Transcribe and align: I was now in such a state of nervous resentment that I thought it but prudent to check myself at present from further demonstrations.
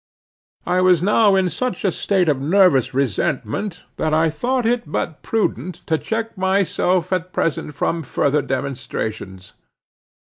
I 0.65 0.81
was 0.81 1.03
now 1.03 1.35
in 1.35 1.51
such 1.51 1.85
a 1.85 1.91
state 1.91 2.27
of 2.27 2.41
nervous 2.41 2.91
resentment 2.91 3.83
that 3.97 4.15
I 4.15 4.31
thought 4.31 4.65
it 4.65 4.91
but 4.91 5.21
prudent 5.21 5.81
to 5.85 5.99
check 5.99 6.35
myself 6.35 7.13
at 7.13 7.31
present 7.31 7.75
from 7.75 8.01
further 8.01 8.41
demonstrations. 8.41 9.53